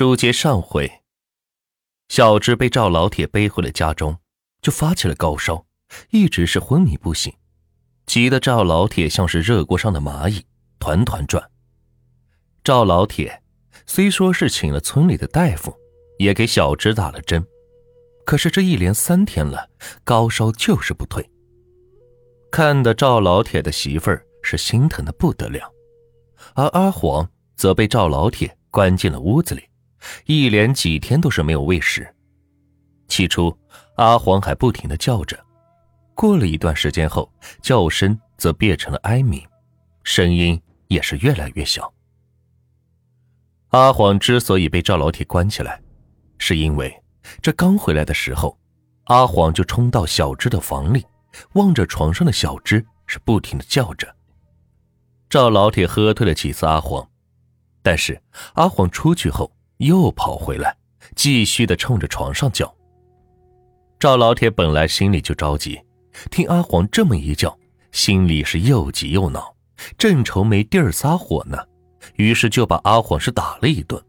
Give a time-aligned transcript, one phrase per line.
[0.00, 0.90] 书接上回，
[2.08, 4.16] 小芝被赵老铁背回了家中，
[4.62, 5.66] 就发起了高烧，
[6.08, 7.30] 一直是昏迷不醒，
[8.06, 10.42] 急得赵老铁像是热锅上的蚂蚁，
[10.78, 11.50] 团团转。
[12.64, 13.42] 赵老铁
[13.84, 15.76] 虽说是请了村里的大夫，
[16.18, 17.46] 也给小芝打了针，
[18.24, 19.68] 可是这一连三天了，
[20.02, 21.30] 高烧就是不退。
[22.50, 25.70] 看得赵老铁的媳妇儿是心疼的不得了，
[26.54, 29.62] 而阿黄则被赵老铁关进了屋子里。
[30.26, 32.12] 一连几天都是没有喂食。
[33.08, 33.56] 起初，
[33.96, 35.38] 阿黄还不停的叫着，
[36.14, 39.44] 过了一段时间后，叫声则变成了哀鸣，
[40.04, 41.92] 声音也是越来越小。
[43.70, 45.80] 阿黄之所以被赵老铁关起来，
[46.38, 47.02] 是因为
[47.42, 48.56] 这刚回来的时候，
[49.04, 51.04] 阿黄就冲到小芝的房里，
[51.54, 54.14] 望着床上的小芝，是不停的叫着。
[55.28, 57.08] 赵老铁喝退了几次阿黄，
[57.82, 58.20] 但是
[58.54, 59.52] 阿黄出去后。
[59.80, 60.76] 又跑回来，
[61.14, 62.72] 继续的冲着床上叫。
[63.98, 65.80] 赵老铁本来心里就着急，
[66.30, 67.56] 听阿黄这么一叫，
[67.92, 69.54] 心里是又急又恼，
[69.96, 71.58] 正愁没地儿撒火呢，
[72.16, 74.02] 于是就把阿黄是打了一顿。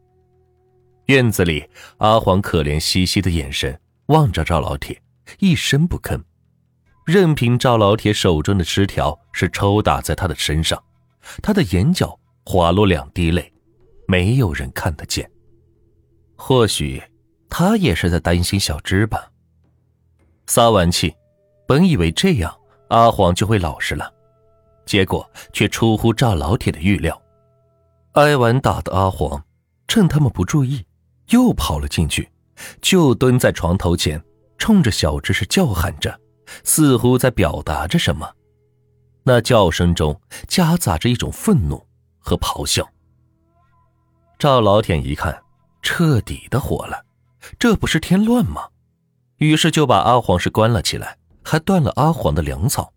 [1.06, 1.66] 院子里，
[1.98, 5.02] 阿黄可怜兮兮的眼神望着赵老铁，
[5.40, 6.22] 一声不吭，
[7.06, 10.82] 任凭赵老铁手中的枝条是抽打在他的身上，
[11.42, 13.54] 他的眼角滑落两滴泪，
[14.06, 15.30] 没有人看得见。
[16.44, 17.02] 或许
[17.52, 19.32] 他也是在担心小芝吧。
[20.48, 21.16] 撒完气，
[21.68, 22.54] 本以为这样
[22.90, 24.12] 阿黄就会老实了，
[24.84, 27.22] 结果却出乎赵老铁的预料。
[28.14, 29.42] 挨完打的阿黄，
[29.88, 30.84] 趁他们不注意，
[31.30, 32.28] 又跑了进去，
[32.82, 34.22] 就蹲在床头前，
[34.58, 36.20] 冲着小芝是叫喊着，
[36.64, 38.28] 似乎在表达着什么。
[39.24, 41.86] 那叫声中夹杂着一种愤怒
[42.18, 42.86] 和咆哮。
[44.40, 45.40] 赵老铁一看。
[45.82, 47.06] 彻底的火了，
[47.58, 48.68] 这不是添乱吗？
[49.38, 52.94] 于是就把阿黄是关了起来，还断了阿黄的粮草。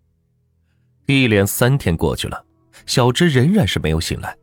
[1.06, 2.44] 一连三天过去了，
[2.86, 4.36] 小芝仍然是没有醒来，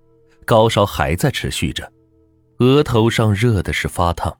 [0.45, 1.91] 高烧还在持续着，
[2.57, 4.35] 额头上热的是发烫。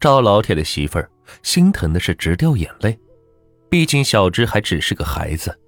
[0.00, 1.10] 赵老铁的媳妇儿
[1.42, 2.98] 心疼的是直掉眼泪，
[3.68, 5.58] 毕竟小芝还只是个孩子，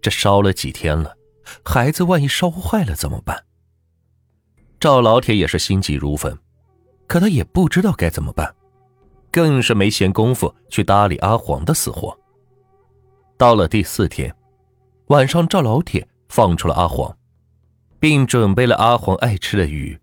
[0.00, 1.16] 这烧了几天了，
[1.64, 3.44] 孩子万一烧坏了怎么办？
[4.78, 6.38] 赵老铁也是心急如焚。
[7.06, 8.54] 可他也不知道该怎么办，
[9.30, 12.16] 更是没闲工夫去搭理阿黄的死活。
[13.36, 14.34] 到了第四天
[15.08, 17.16] 晚上，赵老铁放出了阿黄，
[18.00, 19.98] 并准备了阿黄爱吃的鱼。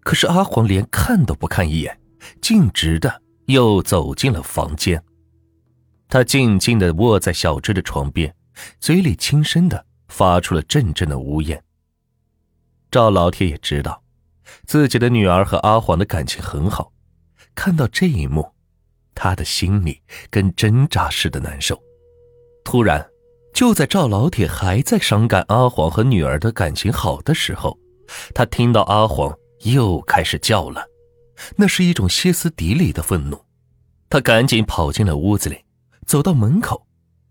[0.00, 2.00] 可是阿黄连看都不看一眼，
[2.40, 5.02] 径直的又走进了房间。
[6.08, 8.34] 他静静的卧在小芝的床边，
[8.80, 11.62] 嘴里轻声的发出了阵阵的呜咽。
[12.90, 14.02] 赵老铁也知道。
[14.66, 16.92] 自己的女儿和阿黄的感情很好，
[17.54, 18.54] 看到这一幕，
[19.14, 20.00] 他的心里
[20.30, 21.80] 跟针扎似的难受。
[22.64, 23.08] 突然，
[23.54, 27.78] 就在赵老铁还在伤感阿黄和女儿的感情好的时候，
[28.34, 30.86] 他听到阿黄又开始叫了，
[31.56, 33.42] 那是一种歇斯底里的愤怒。
[34.10, 35.64] 他赶紧跑进了屋子里，
[36.06, 36.86] 走到门口，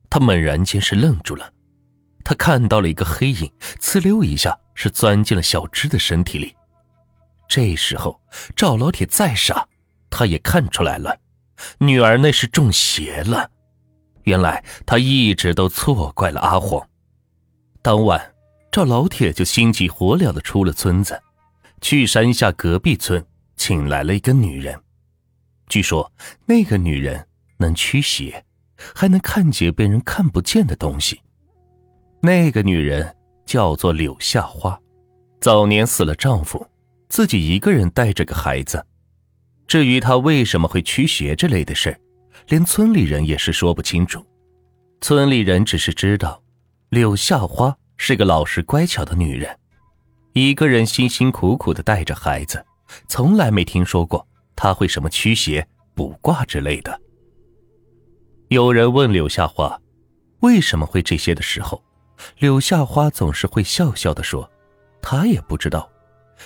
[0.10, 1.52] 他猛然间是愣住了，
[2.24, 6.57] 他看到了一个黑影，呲溜一下是钻进了小芝的身体里。
[7.48, 8.20] 这时候，
[8.56, 9.68] 赵老铁再傻，
[10.10, 11.18] 他也看出来了，
[11.80, 13.50] 女儿那是中邪了。
[14.24, 16.86] 原来他一直都错怪了阿黄。
[17.82, 18.34] 当晚，
[18.72, 21.22] 赵老铁就心急火燎的出了村子，
[21.80, 23.26] 去山下隔壁村
[23.56, 24.78] 请来了一个女人。
[25.70, 26.12] 据说
[26.46, 27.26] 那个女人
[27.58, 28.44] 能驱邪，
[28.94, 31.22] 还能看见别人看不见的东西。
[32.22, 33.16] 那个女人
[33.46, 34.78] 叫做柳夏花，
[35.40, 36.68] 早年死了丈夫。
[37.10, 38.86] 自己一个人带着个孩子，
[39.68, 42.00] 至于他为什么会驱邪这类的事
[42.48, 44.26] 连村里人也是说不清楚。
[45.02, 46.42] 村里人只是知道，
[46.90, 49.58] 柳夏花是个老实乖巧的女人，
[50.34, 52.66] 一个人辛辛苦苦的带着孩子，
[53.08, 54.26] 从来没听说过
[54.56, 57.00] 她会什么驱邪卜卦之类的。
[58.50, 59.80] 有人问柳夏花，
[60.40, 61.84] 为什么会这些的时候，
[62.40, 64.50] 柳夏花总是会笑笑的说，
[65.02, 65.90] 她也不知道。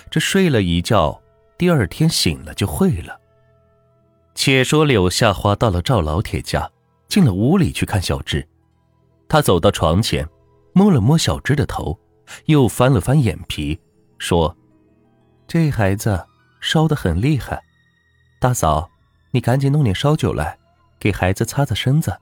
[0.10, 1.22] 这睡了一觉，
[1.58, 3.20] 第二天醒了就会了。
[4.34, 6.70] 且说柳夏花到了赵老铁家，
[7.08, 8.48] 进了屋里去看小智。
[9.28, 10.28] 他走到床前，
[10.74, 12.00] 摸了摸小智的头，
[12.46, 13.80] 又翻了翻眼皮，
[14.18, 14.56] 说
[15.48, 16.26] ：“这孩子
[16.62, 17.62] 烧得很厉害，
[18.40, 18.90] 大嫂，
[19.32, 20.58] 你赶紧弄点烧酒来，
[20.98, 22.18] 给孩子擦擦身子。”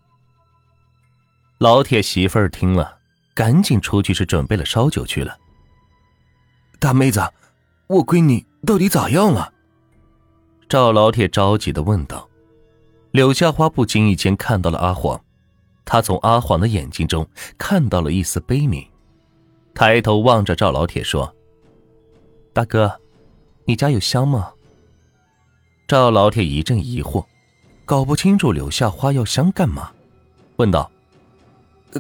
[1.60, 2.98] 老铁媳妇儿听了，
[3.36, 5.38] 赶紧出去是准备了烧酒去了。
[6.80, 7.22] 大妹子。
[7.89, 9.51] 我闺女到底咋样了？
[10.69, 12.30] 赵老铁着急的问道。
[13.09, 15.19] 柳夏花不经意间看到了阿黄，
[15.86, 17.27] 他从阿黄的眼睛中
[17.57, 18.86] 看到了一丝悲悯，
[19.74, 21.33] 抬头望着赵老铁说
[22.53, 23.01] ：“大哥，
[23.65, 24.51] 你家有香吗？”
[25.89, 27.25] 赵老铁一阵疑惑，
[27.86, 29.89] 搞不清楚柳夏花要香干嘛，
[30.57, 30.91] 问道：“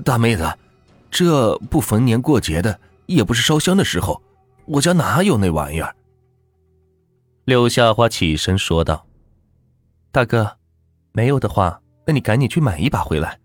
[0.05, 0.55] 大妹子，
[1.09, 4.21] 这不逢年过节的，也不是烧香的时候，
[4.69, 5.95] 我家哪有那玩意儿？”
[7.45, 9.05] 柳夏花起身说道
[10.11, 10.57] ：“大哥。”
[11.11, 13.39] 没有的话，那你赶紧去买一把回来。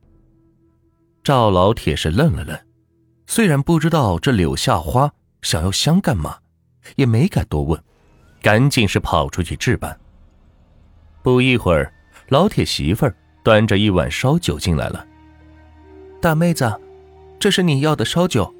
[1.25, 2.57] 赵老铁是愣了愣，
[3.27, 5.11] 虽然不知道这柳下花
[5.41, 6.39] 想要香干嘛，
[6.97, 7.83] 也没敢多问，
[8.43, 9.99] 赶紧是跑出去置办。
[11.23, 11.91] 不一会儿，
[12.29, 15.05] 老铁媳妇儿端着一碗烧酒进来了。
[16.21, 16.71] 大妹子，
[17.41, 18.55] 这是你要的烧酒。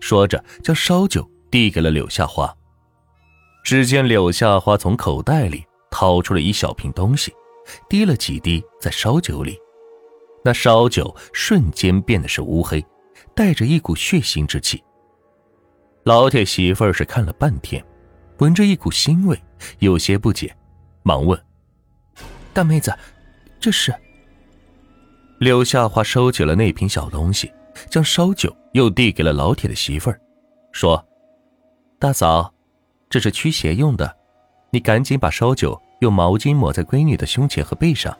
[0.00, 2.54] 说着，将烧酒递给了柳下花。
[3.64, 7.32] 只见柳下花从口袋里掏出了一小瓶东西。
[7.88, 9.56] 滴了几滴在烧酒里，
[10.44, 12.84] 那烧酒瞬间变得是乌黑，
[13.32, 14.82] 带着一股血腥之气。
[16.02, 17.84] 老铁媳妇儿是看了半天，
[18.38, 19.40] 闻着一股腥味，
[19.78, 20.52] 有些不解，
[21.04, 21.40] 忙问
[22.52, 22.92] ：“大妹子，
[23.60, 23.94] 这是？”
[25.38, 27.52] 柳夏花收起了那瓶小东西，
[27.88, 30.20] 将烧酒又递给了老铁的媳妇儿，
[30.72, 31.06] 说
[32.00, 32.52] ：“大嫂，
[33.08, 34.16] 这是驱邪用的，
[34.70, 38.16] 你赶紧把烧酒。”用毛巾抹在闺女的胸前和背上。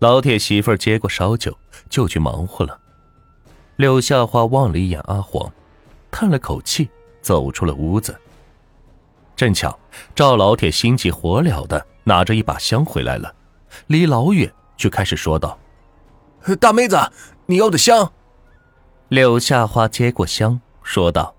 [0.00, 1.56] 老铁媳妇儿接过烧酒，
[1.88, 2.78] 就去忙活了。
[3.76, 5.50] 柳夏花望了一眼阿黄，
[6.10, 6.90] 叹了口气，
[7.22, 8.14] 走出了屋子。
[9.34, 9.78] 正巧
[10.14, 13.34] 赵老铁心急火燎的拿着一把香回来了，
[13.86, 15.58] 离老远就开始说道
[16.60, 16.98] ：“大妹子，
[17.46, 18.12] 你要的香。”
[19.08, 21.34] 柳夏花接过香，说道：“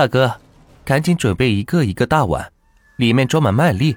[0.00, 0.34] 大哥，
[0.82, 2.50] 赶紧准备一个一个大碗。”
[2.96, 3.94] 里面装满麦粒，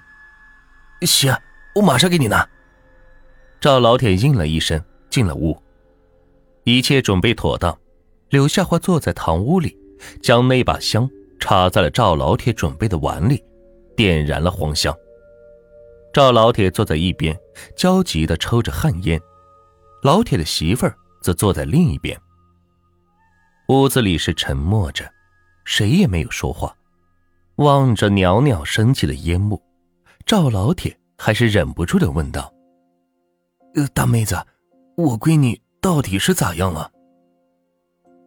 [1.06, 1.34] 行，
[1.76, 2.46] 我马上给你拿。
[3.62, 5.58] 赵老铁应了一声，进了屋。
[6.66, 7.78] 一切准备妥当，
[8.32, 9.78] 柳夏花坐在堂屋里，
[10.22, 11.10] 将那把香
[11.40, 13.42] 插在了赵老铁准备的碗里，
[13.96, 14.94] 点燃了黄香。
[16.14, 17.38] 赵老铁坐在一边，
[17.78, 19.22] 焦急的抽着旱烟，
[20.02, 22.20] 老铁的媳妇儿则坐在另一边。
[23.70, 25.10] 屋子里是沉默着，
[25.64, 26.76] 谁也没有说话。
[27.58, 29.62] 望着袅袅升起的烟幕，
[30.26, 32.52] 赵老铁还是忍不住的问道
[33.76, 34.36] ：“呃，大妹子，
[34.98, 36.92] 我闺女到底是咋样了？”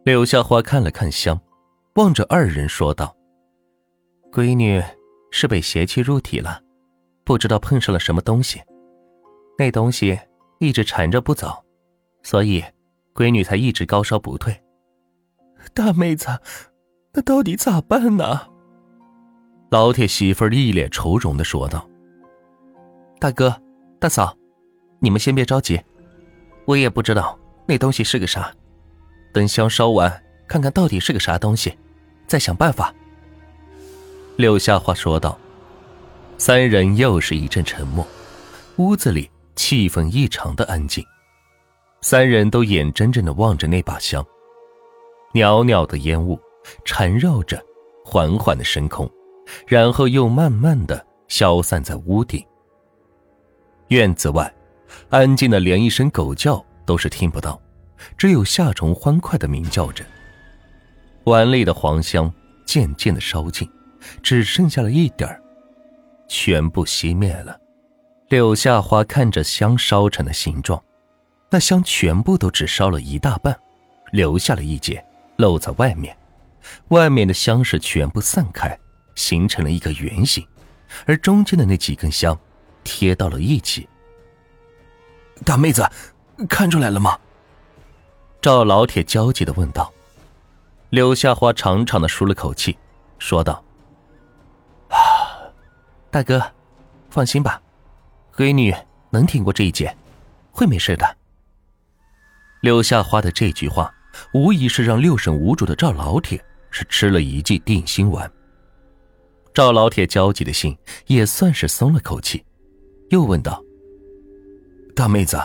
[0.05, 1.37] 柳夏花看了看香，
[1.95, 3.13] 望着二人说道
[4.31, 4.81] ：“闺女
[5.31, 6.61] 是被邪气入体了，
[7.25, 8.61] 不知道碰上了什么东西，
[9.57, 10.17] 那东西
[10.59, 11.53] 一直缠着不走，
[12.23, 12.63] 所以
[13.13, 14.57] 闺女才一直高烧不退。”
[15.75, 16.27] 大妹子，
[17.13, 18.41] 那到底咋办呢？
[19.69, 21.87] 老铁媳妇儿一脸愁容的说道
[23.19, 23.53] ：“大哥，
[23.99, 24.35] 大嫂，
[24.99, 25.81] 你们先别着急，
[26.65, 28.51] 我也不知道那东西是个啥，
[29.33, 31.77] 等香烧完，看看到底是个啥东西，
[32.27, 32.93] 再想办法。”
[34.37, 35.37] 柳夏花说道。
[36.39, 38.05] 三人又是一阵沉默，
[38.75, 41.03] 屋子里气氛异常的安静，
[42.01, 44.23] 三人都眼睁睁的望着那把香，
[45.33, 46.39] 袅袅的烟雾
[46.85, 47.61] 缠绕着，
[48.05, 49.09] 缓缓的升空。
[49.65, 52.45] 然后又慢慢的消散在屋顶。
[53.87, 54.53] 院子外，
[55.09, 57.57] 安静的连一声狗叫都是听不到，
[58.17, 60.03] 只有夏虫欢快的鸣叫着。
[61.23, 62.29] 碗里的黄香
[62.65, 63.69] 渐渐的烧尽，
[64.21, 65.41] 只剩下了一点儿，
[66.27, 67.57] 全部熄灭了。
[68.27, 70.83] 柳夏花看着香烧成的形状，
[71.49, 73.57] 那香全部都只烧了一大半，
[74.11, 75.01] 留下了一截
[75.37, 76.13] 露在外面，
[76.89, 78.77] 外面的香是全部散开。
[79.15, 80.47] 形成了一个圆形，
[81.07, 82.39] 而中间的那几根香
[82.83, 83.89] 贴到了一起。
[85.43, 85.89] 大妹子，
[86.47, 87.17] 看出来了吗？
[88.39, 89.91] 赵老铁焦急的问道。
[90.91, 92.77] 柳夏花长长的舒了口气，
[93.17, 93.65] 说道
[94.89, 95.49] ：“啊，
[96.11, 96.39] 大哥，
[97.09, 97.59] 放心吧，
[98.35, 98.71] 闺女
[99.09, 99.97] 能挺过这一劫，
[100.51, 101.17] 会没事的。”
[102.61, 103.91] 柳夏花的这句话，
[104.31, 108.31] 无疑是让六神无主的赵老铁是吃了一剂定心丸。
[109.53, 112.45] 赵老铁焦急的心也算是松了口气，
[113.09, 113.63] 又问道
[114.95, 115.37] ：“大妹子，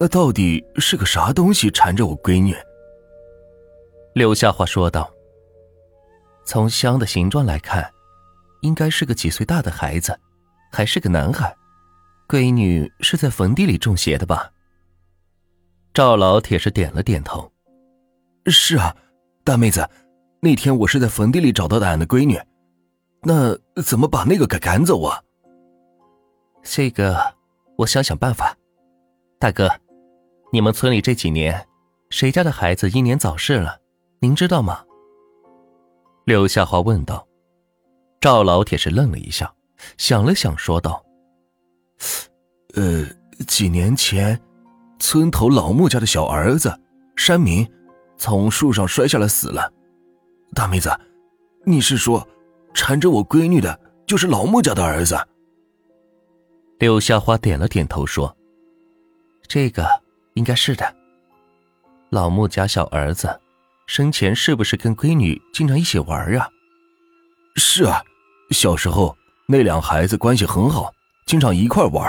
[0.00, 2.56] 那到底是个啥东西缠着我闺女？”
[4.14, 5.08] 柳夏花说道
[6.44, 7.88] ：“从香的形状来看，
[8.62, 10.18] 应该是个几岁大的孩子，
[10.72, 11.56] 还是个男孩。
[12.28, 14.50] 闺女是在坟地里中邪的吧？”
[15.94, 17.52] 赵老铁是点了点头
[18.46, 18.96] ：“是啊，
[19.44, 19.88] 大妹子，
[20.44, 22.36] 那天我是在坟地里找到的俺的闺女。”
[23.24, 25.22] 那怎么把那个给赶走啊？
[26.64, 27.16] 这个，
[27.78, 28.56] 我想想办法。
[29.38, 29.70] 大哥，
[30.52, 31.64] 你们村里这几年，
[32.10, 33.78] 谁家的孩子英年早逝了？
[34.18, 34.84] 您知道吗？
[36.24, 37.24] 柳夏华问道。
[38.20, 39.54] 赵老铁是愣了一下，
[39.96, 41.04] 想了想，说道
[42.74, 43.06] ：“呃，
[43.46, 44.40] 几年前，
[44.98, 46.76] 村头老穆家的小儿子
[47.14, 47.64] 山明，
[48.16, 49.72] 从树上摔下来死了。
[50.54, 50.90] 大妹子，
[51.64, 52.26] 你是说，
[52.74, 55.16] 缠着我闺女的就是老穆家的儿子？”
[56.78, 58.36] 柳夏花点了点头，说
[59.48, 59.86] ：“这个
[60.34, 60.94] 应该是的。
[62.10, 63.40] 老穆家小儿子，
[63.86, 66.48] 生前是不是跟闺女经常一起玩啊
[67.56, 68.02] ？”“是啊，
[68.50, 69.16] 小时候
[69.46, 70.92] 那两孩子关系很好，
[71.24, 72.06] 经常一块玩。”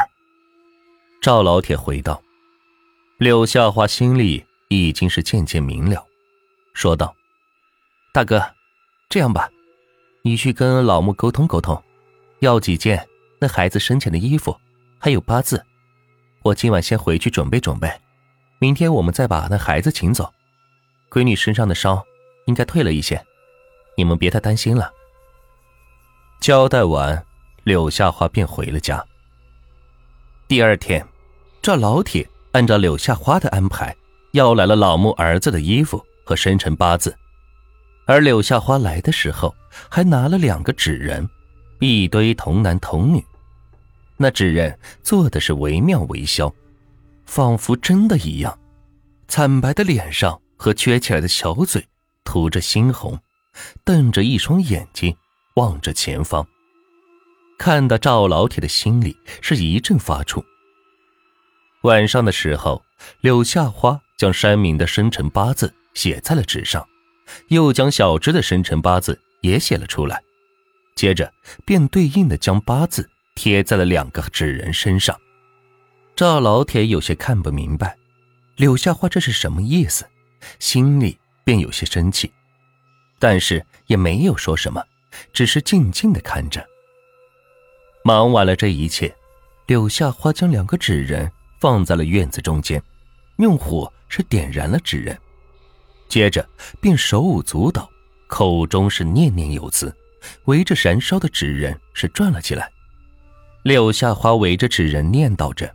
[1.22, 2.22] 赵老铁回道。
[3.20, 6.04] 柳夏花心里已经是渐渐明了，
[6.74, 7.16] 说道
[8.14, 8.40] ：“大哥，
[9.10, 9.50] 这样吧，
[10.22, 11.84] 你去跟老穆沟通沟通，
[12.42, 14.56] 要几件那孩子生前的衣服。”
[15.02, 15.66] 还有八字，
[16.44, 17.92] 我今晚先回去准备准备，
[18.60, 20.32] 明天我们再把那孩子请走。
[21.10, 22.02] 闺女身上的伤
[22.46, 23.20] 应该退了一些，
[23.98, 24.94] 你们别太担心了。
[26.40, 27.26] 交代完，
[27.64, 29.04] 柳夏花便回了家。
[30.48, 31.04] 第二天，
[31.64, 33.96] 赵老铁按照柳夏花的安排，
[34.34, 37.18] 要来了老穆儿子的衣服和生辰八字，
[38.06, 39.54] 而柳夏花来的时候，
[39.90, 41.28] 还拿了两个纸人，
[41.80, 43.24] 一堆童男童女。
[44.18, 46.54] 那纸人做的是惟妙惟肖，
[47.26, 48.58] 仿佛真的一样。
[49.28, 51.84] 惨白的脸上和撅起来的小嘴
[52.24, 53.20] 涂着猩红，
[53.84, 55.16] 瞪着一双眼睛
[55.56, 56.46] 望着前方，
[57.58, 60.44] 看得赵老铁的心里是一阵发怵。
[61.82, 62.84] 晚上的时候，
[63.22, 66.88] 柳夏花将山明的生辰八字写在了纸上，
[67.48, 70.22] 又将小芝的生辰八字也写了出来，
[70.96, 71.32] 接着
[71.66, 73.10] 便对应的将八字。
[73.36, 75.20] 贴在了两个纸人身上，
[76.16, 77.98] 赵老铁有些看不明白，
[78.58, 80.06] 柳夏花这是什么意思，
[80.60, 82.32] 心里便有些生气，
[83.18, 84.84] 但是也没有说什么，
[85.34, 86.64] 只是静静的看着。
[88.04, 89.12] 忙完了这一切，
[89.66, 92.80] 柳夏花将两个纸人放在了院子中间，
[93.38, 95.20] 用火是点燃了纸人，
[96.14, 96.48] 接着
[96.80, 97.90] 便手舞足蹈，
[98.28, 99.92] 口中是念念有词，
[100.46, 102.72] 围着燃烧的纸人是转了起来。
[103.64, 105.74] 柳夏花围着纸人念叨着，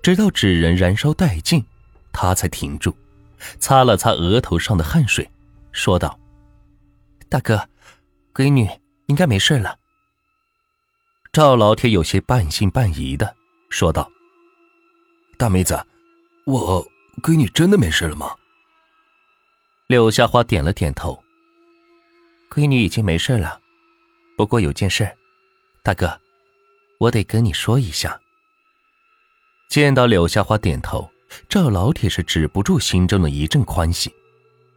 [0.00, 1.64] 直到纸人燃烧殆尽，
[2.12, 2.96] 他才停住，
[3.58, 5.28] 擦了擦额头上的汗水，
[5.72, 6.16] 说道
[7.28, 7.68] ：“大哥，
[8.32, 8.70] 闺女
[9.06, 9.76] 应该没事了。”
[11.32, 13.34] 赵老铁有些半信半疑的
[13.68, 14.08] 说道
[15.36, 15.84] ：“大妹子，
[16.46, 16.86] 我
[17.20, 18.32] 闺女真的没事了吗？”
[19.92, 21.22] 柳夏花点了点头
[22.48, 23.60] ：“闺女已经没事了，
[24.38, 25.06] 不过有件事，
[25.82, 26.18] 大哥。”
[26.96, 28.18] 我得跟你说一下。
[29.68, 31.10] 见到柳夏花点头，
[31.46, 34.10] 赵老铁是止不住心中的一阵欢喜，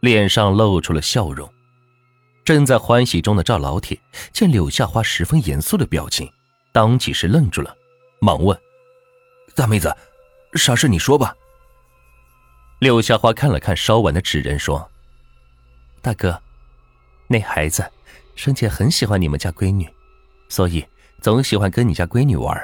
[0.00, 1.50] 脸上露出了笑容。
[2.44, 3.98] 正在欢喜中的赵老铁
[4.34, 6.30] 见柳夏花十分严肃的表情，
[6.72, 7.74] 当即是愣住了，
[8.20, 8.54] 忙问
[9.56, 9.96] ：“大妹子，
[10.56, 11.34] 啥事你说吧。”
[12.80, 14.86] 柳夏花看了看烧完的纸人，说
[16.06, 16.40] ：“大哥，
[17.26, 17.84] 那孩子
[18.36, 19.92] 生前很喜欢你们家闺女，
[20.48, 20.86] 所以。”
[21.22, 22.54] 总喜欢跟你家闺女玩。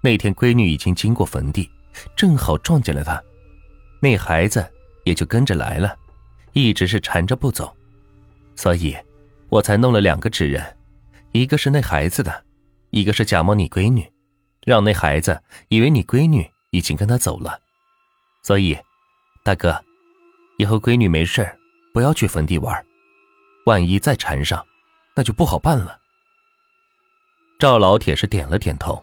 [0.00, 1.68] 那天闺女已经经过坟地，
[2.14, 3.20] 正好撞见了他，
[4.00, 4.64] 那孩子
[5.04, 5.96] 也就跟着来了，
[6.52, 7.74] 一直是缠着不走，
[8.54, 8.96] 所以，
[9.48, 10.62] 我才弄了两个纸人，
[11.32, 12.44] 一个是那孩子的，
[12.90, 14.08] 一个是假冒你闺女，
[14.64, 17.58] 让那孩子以为你闺女已经跟他走了。
[18.44, 18.78] 所以，
[19.42, 19.82] 大哥，
[20.58, 21.50] 以后闺女没事
[21.94, 22.84] 不要去坟地玩，
[23.66, 24.66] 万一再缠上，
[25.14, 26.00] 那就不好办了。
[27.56, 29.02] 赵老铁是点了点头，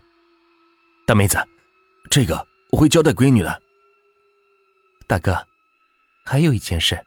[1.07, 1.39] 大妹子，
[2.09, 3.61] 这个我会交代闺女的。
[5.07, 5.47] 大哥，
[6.25, 7.01] 还有一件事，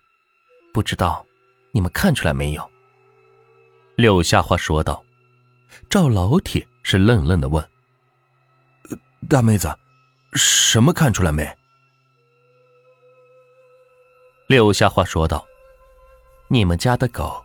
[0.72, 1.22] 不知道
[1.70, 2.70] 你们看出来没有？
[3.94, 5.04] 柳夏花说道。
[5.90, 7.62] 赵老铁是愣愣的问
[9.28, 9.76] ：“大妹子，
[10.32, 11.46] 什么看出来没？”
[14.48, 15.46] 柳夏花说道
[16.48, 17.44] ：“你们家的狗，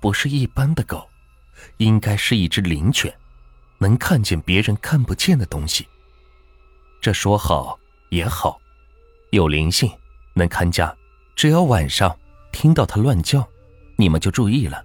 [0.00, 1.08] 不是一般的狗，
[1.78, 3.12] 应该是一只灵犬。”
[3.76, 5.86] 能看见别人看不见的东西，
[7.02, 8.58] 这说好也好，
[9.30, 9.90] 有灵性，
[10.32, 10.96] 能看家。
[11.34, 12.16] 只要晚上
[12.50, 13.46] 听到它乱叫，
[13.96, 14.82] 你们就注意了，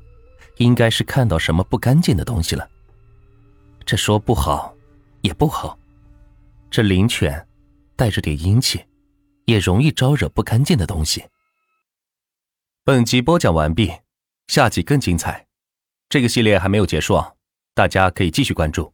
[0.57, 2.67] 应该是看到什么不干净的东西了。
[3.85, 4.75] 这说不好
[5.21, 5.77] 也不好，
[6.69, 7.47] 这灵犬
[7.95, 8.83] 带着点阴气，
[9.45, 11.23] 也容易招惹不干净的东西。
[12.89, 13.93] 本集播讲完毕，
[14.47, 15.45] 下集更精彩。
[16.09, 17.33] 这个系列还没有结束啊。
[17.75, 18.91] 大家可以继续关注。